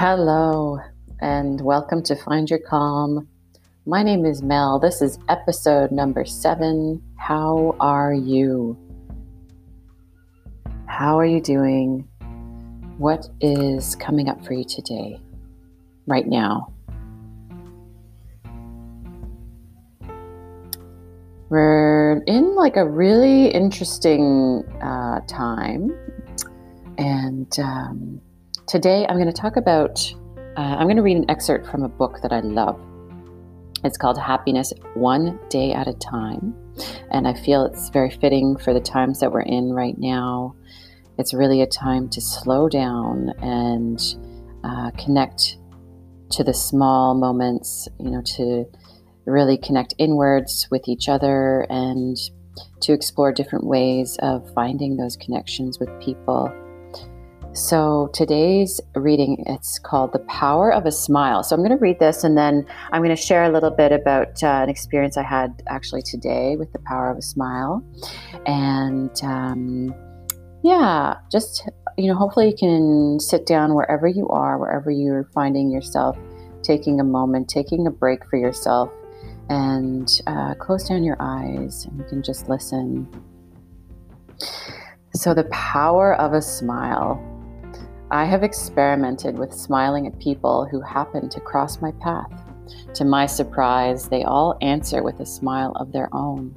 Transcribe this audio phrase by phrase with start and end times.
[0.00, 0.78] Hello,
[1.20, 3.26] and welcome to Find Your Calm.
[3.84, 4.78] My name is Mel.
[4.78, 7.02] This is episode number seven.
[7.16, 8.78] How are you?
[10.86, 12.06] How are you doing?
[12.98, 15.20] What is coming up for you today,
[16.06, 16.72] right now?
[21.48, 25.92] We're in like a really interesting uh, time,
[26.98, 28.20] and um,
[28.68, 29.98] Today, I'm going to talk about,
[30.36, 32.78] uh, I'm going to read an excerpt from a book that I love.
[33.82, 36.54] It's called Happiness One Day at a Time.
[37.10, 40.54] And I feel it's very fitting for the times that we're in right now.
[41.16, 43.98] It's really a time to slow down and
[44.62, 45.56] uh, connect
[46.32, 48.66] to the small moments, you know, to
[49.24, 52.18] really connect inwards with each other and
[52.80, 56.52] to explore different ways of finding those connections with people
[57.58, 61.42] so today's reading it's called The Power of a Smile.
[61.42, 63.90] So I'm going to read this and then I'm going to share a little bit
[63.90, 67.82] about uh, an experience I had actually today with the power of a smile.
[68.46, 69.92] And um,
[70.62, 75.68] yeah, just you know, hopefully you can sit down wherever you are, wherever you're finding
[75.68, 76.16] yourself,
[76.62, 78.88] taking a moment, taking a break for yourself,
[79.48, 83.08] and uh, close down your eyes and you can just listen.
[85.12, 87.34] So, the power of a smile.
[88.10, 92.30] I have experimented with smiling at people who happen to cross my path.
[92.94, 96.56] To my surprise, they all answer with a smile of their own.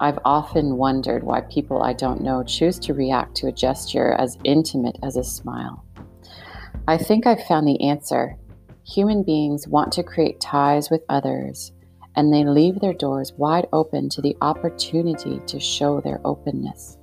[0.00, 4.38] I've often wondered why people I don't know choose to react to a gesture as
[4.42, 5.84] intimate as a smile.
[6.88, 8.36] I think I've found the answer.
[8.84, 11.70] Human beings want to create ties with others,
[12.16, 16.98] and they leave their doors wide open to the opportunity to show their openness.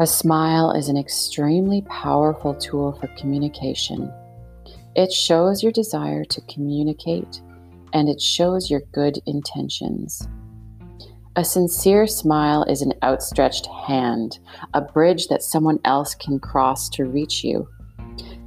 [0.00, 4.10] A smile is an extremely powerful tool for communication.
[4.96, 7.42] It shows your desire to communicate
[7.92, 10.26] and it shows your good intentions.
[11.36, 14.38] A sincere smile is an outstretched hand,
[14.72, 17.68] a bridge that someone else can cross to reach you.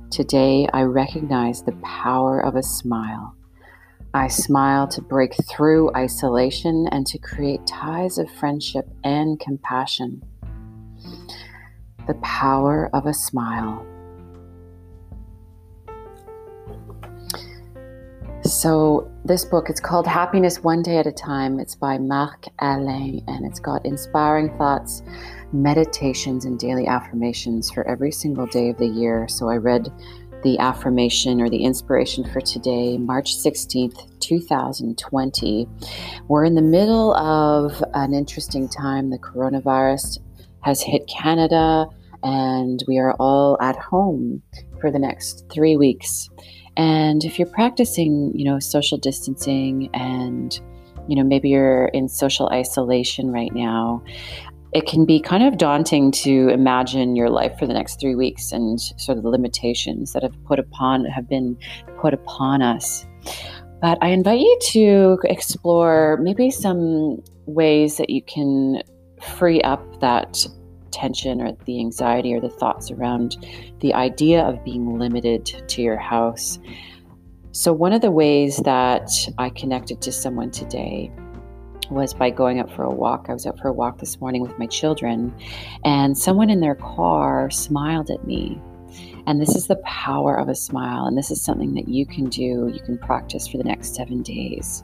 [0.09, 3.35] Today, I recognize the power of a smile.
[4.15, 10.23] I smile to break through isolation and to create ties of friendship and compassion.
[12.07, 13.85] The Power of a Smile.
[18.43, 21.61] So, this book, it's called Happiness One Day at a Time.
[21.61, 25.01] It's by Marc Alain, and it's got inspiring thoughts,
[25.53, 29.29] meditations, and daily affirmations for every single day of the year.
[29.29, 29.89] So, I read
[30.43, 35.69] the affirmation or the inspiration for today, March 16th, 2020.
[36.27, 39.09] We're in the middle of an interesting time.
[39.09, 40.19] The coronavirus
[40.63, 41.85] has hit Canada,
[42.23, 44.41] and we are all at home
[44.79, 46.29] for the next three weeks.
[46.75, 50.59] And if you're practicing, you know, social distancing and,
[51.07, 54.03] you know, maybe you're in social isolation right now,
[54.73, 58.51] it can be kind of daunting to imagine your life for the next three weeks
[58.51, 61.55] and sort of the limitations that have put upon have been
[62.01, 63.05] put upon us.
[63.81, 68.81] But I invite you to explore maybe some ways that you can
[69.37, 70.45] free up that
[70.91, 73.35] tension or the anxiety or the thoughts around
[73.79, 76.59] the idea of being limited to your house.
[77.51, 81.11] So, one of the ways that I connected to someone today
[81.89, 83.27] was by going out for a walk.
[83.29, 85.33] I was out for a walk this morning with my children,
[85.83, 88.61] and someone in their car smiled at me.
[89.25, 92.29] And this is the power of a smile, and this is something that you can
[92.29, 94.83] do, you can practice for the next seven days.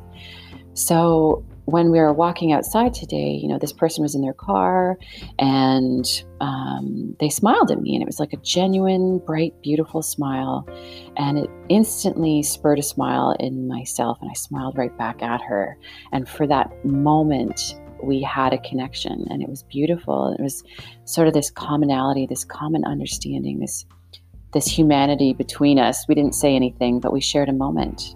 [0.80, 4.98] So, when we were walking outside today, you know, this person was in their car
[5.38, 10.66] and um, they smiled at me, and it was like a genuine, bright, beautiful smile.
[11.18, 15.78] And it instantly spurred a smile in myself, and I smiled right back at her.
[16.14, 20.34] And for that moment, we had a connection, and it was beautiful.
[20.40, 20.64] It was
[21.04, 23.86] sort of this commonality, this common understanding, this
[24.54, 26.08] this humanity between us.
[26.08, 28.16] We didn't say anything, but we shared a moment.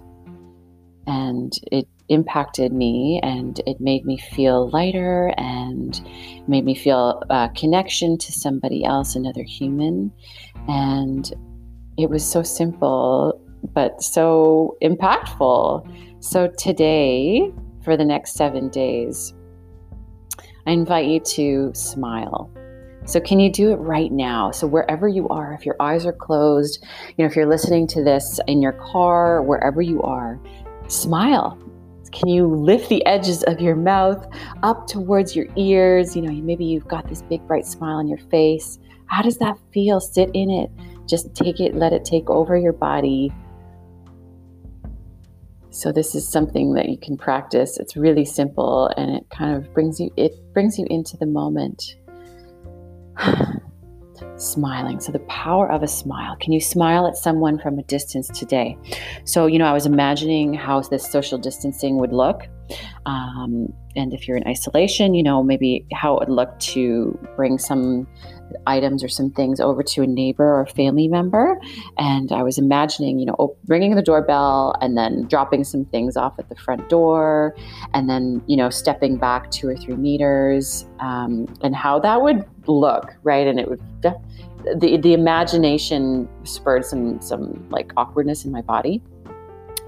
[1.06, 6.00] And it impacted me and it made me feel lighter and
[6.46, 10.12] made me feel a connection to somebody else, another human.
[10.68, 11.32] And
[11.96, 13.40] it was so simple,
[13.74, 16.22] but so impactful.
[16.22, 17.52] So today,
[17.82, 19.32] for the next seven days,
[20.66, 22.50] I invite you to smile.
[23.06, 24.50] So, can you do it right now?
[24.50, 28.02] So, wherever you are, if your eyes are closed, you know, if you're listening to
[28.02, 30.40] this in your car, wherever you are,
[30.88, 31.58] smile.
[32.14, 34.24] Can you lift the edges of your mouth
[34.62, 36.14] up towards your ears?
[36.14, 38.78] You know, maybe you've got this big bright smile on your face.
[39.06, 39.98] How does that feel?
[40.00, 40.70] Sit in it.
[41.08, 43.32] Just take it, let it take over your body.
[45.70, 47.78] So this is something that you can practice.
[47.78, 51.96] It's really simple and it kind of brings you it brings you into the moment.
[54.36, 55.00] smiling.
[55.00, 56.36] So, the power of a smile.
[56.40, 58.76] Can you smile at someone from a distance today?
[59.24, 62.48] So, you know, I was imagining how this social distancing would look.
[63.06, 67.58] Um, and if you're in isolation, you know, maybe how it would look to bring
[67.58, 68.06] some
[68.66, 71.60] items or some things over to a neighbor or family member.
[71.98, 76.38] And I was imagining, you know, ringing the doorbell and then dropping some things off
[76.38, 77.54] at the front door
[77.92, 82.44] and then, you know, stepping back two or three meters um, and how that would
[82.66, 83.46] look, right?
[83.46, 89.02] And it would, the, the imagination spurred some, some like awkwardness in my body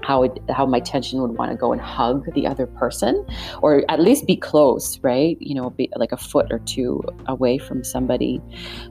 [0.07, 3.25] how it, how my tension would want to go and hug the other person
[3.61, 5.37] or at least be close right?
[5.41, 8.41] You know be like a foot or two away from somebody.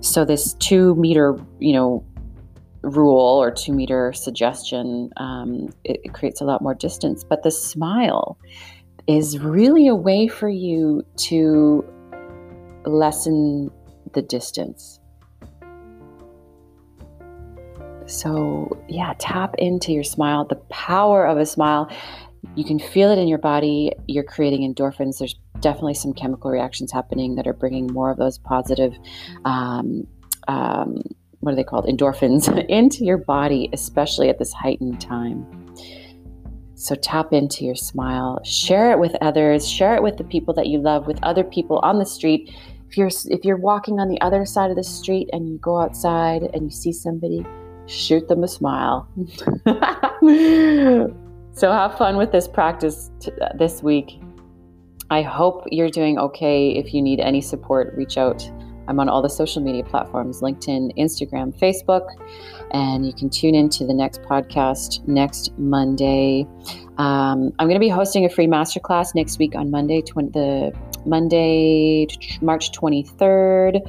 [0.01, 2.05] So this two meter you know
[2.83, 7.51] rule or two meter suggestion um, it, it creates a lot more distance but the
[7.51, 8.39] smile
[9.09, 11.85] is really a way for you to
[12.85, 13.71] lessen
[14.13, 15.01] the distance
[18.07, 21.91] so, yeah, tap into your smile, the power of a smile.
[22.55, 23.93] You can feel it in your body.
[24.07, 25.19] You're creating endorphins.
[25.19, 28.95] There's definitely some chemical reactions happening that are bringing more of those positive,
[29.45, 30.07] um,
[30.49, 31.03] um,
[31.41, 31.87] what are they called?
[31.87, 35.45] Endorphins into your body, especially at this heightened time.
[36.75, 40.67] So tap into your smile, share it with others, share it with the people that
[40.67, 42.55] you love, with other people on the street.
[42.89, 45.81] If you're if you're walking on the other side of the street and you go
[45.81, 47.45] outside and you see somebody,
[47.87, 49.09] shoot them a smile.
[51.53, 54.21] so have fun with this practice t- this week.
[55.11, 56.71] I hope you're doing okay.
[56.71, 58.51] If you need any support, reach out.
[58.89, 62.07] I'm on all the social media platforms LinkedIn, Instagram, Facebook,
[62.73, 66.47] and you can tune into the next podcast next Monday.
[66.99, 70.73] Um, I'm going to be hosting a free masterclass next week on Monday, tw- the
[71.07, 72.07] Monday,
[72.41, 73.81] March 23rd.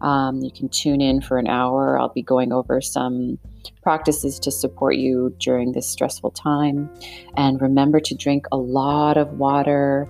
[0.00, 1.98] Um, you can tune in for an hour.
[1.98, 3.38] I'll be going over some
[3.82, 6.90] practices to support you during this stressful time.
[7.36, 10.08] And remember to drink a lot of water,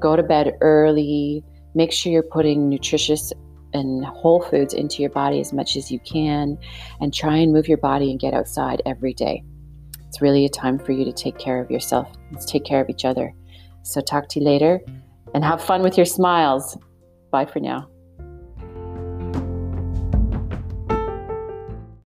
[0.00, 3.32] go to bed early, make sure you're putting nutritious
[3.72, 6.56] and whole foods into your body as much as you can,
[7.00, 9.44] and try and move your body and get outside every day.
[10.08, 12.10] It's really a time for you to take care of yourself.
[12.32, 13.34] Let's take care of each other.
[13.82, 14.80] So, talk to you later
[15.36, 16.78] and have fun with your smiles.
[17.30, 17.90] Bye for now.